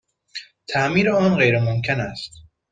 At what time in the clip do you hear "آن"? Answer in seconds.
1.11-1.35